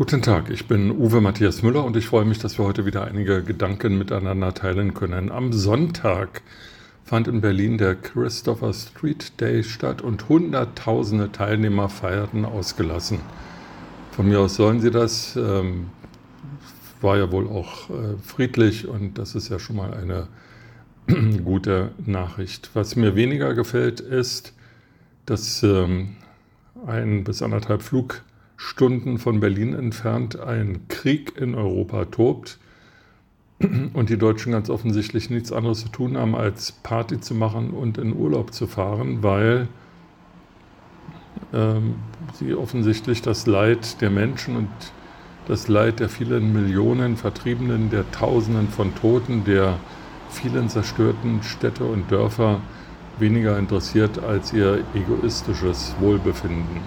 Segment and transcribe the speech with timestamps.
[0.00, 3.04] Guten Tag, ich bin Uwe Matthias Müller und ich freue mich, dass wir heute wieder
[3.04, 5.30] einige Gedanken miteinander teilen können.
[5.30, 6.40] Am Sonntag
[7.04, 13.18] fand in Berlin der Christopher Street Day statt und Hunderttausende Teilnehmer feierten ausgelassen.
[14.12, 15.36] Von mir aus sollen sie das.
[15.36, 15.90] Ähm,
[17.02, 20.28] war ja wohl auch äh, friedlich und das ist ja schon mal eine
[21.44, 22.70] gute Nachricht.
[22.72, 24.54] Was mir weniger gefällt, ist,
[25.26, 26.16] dass ähm,
[26.86, 28.22] ein bis anderthalb Flug
[28.62, 32.58] Stunden von Berlin entfernt ein Krieg in Europa tobt
[33.94, 37.96] und die Deutschen ganz offensichtlich nichts anderes zu tun haben, als Party zu machen und
[37.96, 39.66] in Urlaub zu fahren, weil
[41.54, 41.94] ähm,
[42.34, 44.68] sie offensichtlich das Leid der Menschen und
[45.48, 49.78] das Leid der vielen Millionen Vertriebenen, der Tausenden von Toten, der
[50.28, 52.60] vielen zerstörten Städte und Dörfer
[53.18, 56.82] weniger interessiert als ihr egoistisches Wohlbefinden.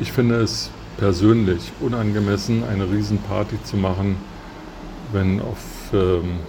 [0.00, 4.16] Ich finde es persönlich unangemessen, eine Riesenparty zu machen,
[5.12, 6.40] wenn auf ähm,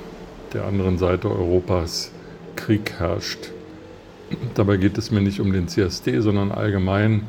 [0.53, 2.11] der anderen Seite Europas
[2.55, 3.51] Krieg herrscht.
[4.55, 7.23] Dabei geht es mir nicht um den CSD, sondern allgemein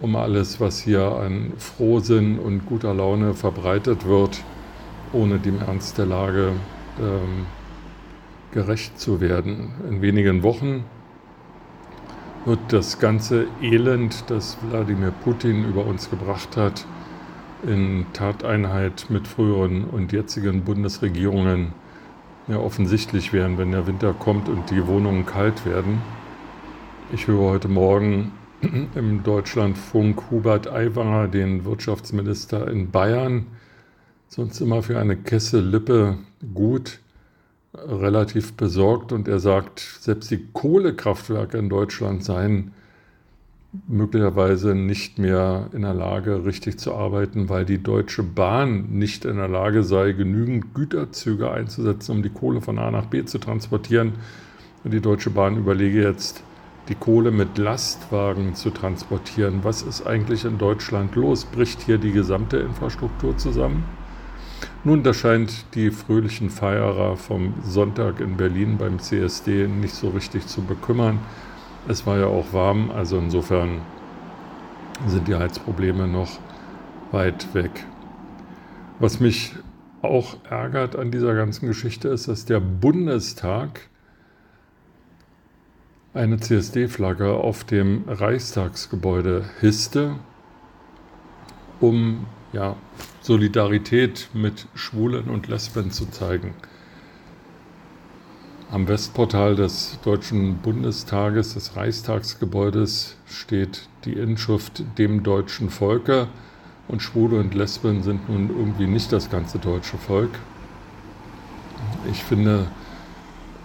[0.00, 4.40] um alles, was hier an Frohsinn und guter Laune verbreitet wird,
[5.12, 6.52] ohne dem Ernst der Lage
[7.00, 7.46] ähm,
[8.52, 9.72] gerecht zu werden.
[9.88, 10.84] In wenigen Wochen
[12.44, 16.86] wird das ganze Elend, das Wladimir Putin über uns gebracht hat,
[17.66, 21.72] in Tateinheit mit früheren und jetzigen Bundesregierungen
[22.46, 26.02] ja offensichtlich werden, wenn der Winter kommt und die Wohnungen kalt werden.
[27.12, 28.32] Ich höre heute Morgen
[28.94, 33.46] im Deutschlandfunk Hubert Aiwanger, den Wirtschaftsminister in Bayern,
[34.28, 36.18] sonst immer für eine Kesse Lippe
[36.52, 36.98] gut,
[37.74, 42.72] relativ besorgt und er sagt, selbst die Kohlekraftwerke in Deutschland seien
[43.88, 49.36] möglicherweise nicht mehr in der Lage, richtig zu arbeiten, weil die Deutsche Bahn nicht in
[49.36, 54.12] der Lage sei, genügend Güterzüge einzusetzen, um die Kohle von A nach B zu transportieren.
[54.84, 56.44] Und die Deutsche Bahn überlege jetzt,
[56.88, 59.60] die Kohle mit Lastwagen zu transportieren.
[59.62, 61.44] Was ist eigentlich in Deutschland los?
[61.44, 63.84] Bricht hier die gesamte Infrastruktur zusammen?
[64.86, 70.46] Nun, da scheint die fröhlichen Feierer vom Sonntag in Berlin beim CSD nicht so richtig
[70.46, 71.20] zu bekümmern.
[71.88, 73.80] Es war ja auch warm, also insofern
[75.06, 76.38] sind die Heizprobleme noch
[77.12, 77.70] weit weg.
[78.98, 79.54] Was mich
[80.02, 83.88] auch ärgert an dieser ganzen Geschichte ist, dass der Bundestag
[86.12, 90.16] eine CSD-Flagge auf dem Reichstagsgebäude hisste,
[91.80, 92.76] um ja,
[93.20, 96.54] Solidarität mit Schwulen und Lesben zu zeigen.
[98.70, 106.28] Am Westportal des Deutschen Bundestages, des Reichstagsgebäudes, steht die Inschrift dem deutschen Volke
[106.88, 110.30] und Schwule und Lesben sind nun irgendwie nicht das ganze deutsche Volk.
[112.10, 112.66] Ich finde,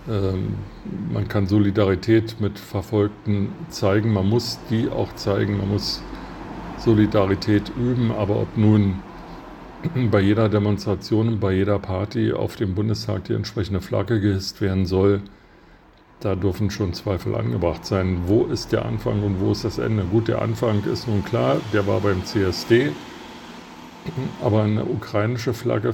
[0.07, 0.55] ähm,
[1.11, 6.01] man kann Solidarität mit Verfolgten zeigen, man muss die auch zeigen, man muss
[6.79, 9.01] Solidarität üben, aber ob nun
[10.11, 15.21] bei jeder Demonstration, bei jeder Party auf dem Bundestag die entsprechende Flagge gehisst werden soll,
[16.21, 18.23] da dürfen schon Zweifel angebracht sein.
[18.27, 20.03] Wo ist der Anfang und wo ist das Ende?
[20.03, 22.91] Gut, der Anfang ist nun klar, der war beim CSD,
[24.41, 25.93] aber eine ukrainische Flagge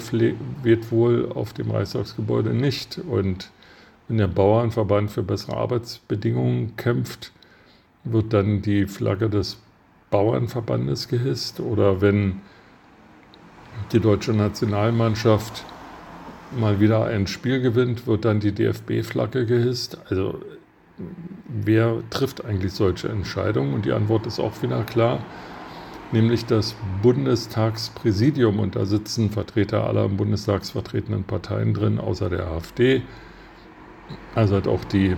[0.64, 3.00] weht wohl auf dem Reichstagsgebäude nicht.
[3.10, 3.50] Und
[4.08, 7.32] wenn der Bauernverband für bessere Arbeitsbedingungen kämpft,
[8.04, 9.58] wird dann die Flagge des
[10.16, 12.40] Bauernverbandes gehisst oder wenn
[13.92, 15.66] die deutsche Nationalmannschaft
[16.58, 19.98] mal wieder ein Spiel gewinnt, wird dann die DFB-Flagge gehisst.
[20.10, 20.40] Also
[21.50, 23.74] wer trifft eigentlich solche Entscheidungen?
[23.74, 25.20] Und die Antwort ist auch wieder klar,
[26.14, 28.60] nämlich das Bundestagspräsidium.
[28.60, 33.02] Und da sitzen Vertreter aller im Bundestags vertretenen Parteien drin, außer der AfD.
[34.34, 35.18] Also hat auch die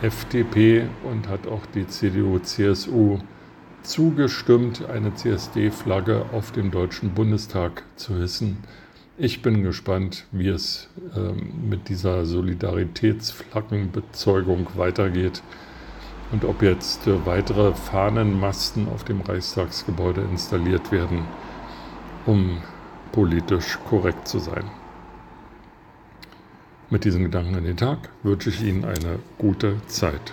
[0.00, 3.18] FDP und hat auch die CDU, CSU
[3.88, 8.58] zugestimmt, eine CSD-Flagge auf dem Deutschen Bundestag zu hissen.
[9.16, 15.42] Ich bin gespannt, wie es ähm, mit dieser Solidaritätsflaggenbezeugung weitergeht
[16.30, 21.24] und ob jetzt äh, weitere Fahnenmasten auf dem Reichstagsgebäude installiert werden,
[22.26, 22.58] um
[23.10, 24.64] politisch korrekt zu sein.
[26.90, 30.32] Mit diesen Gedanken an den Tag wünsche ich Ihnen eine gute Zeit.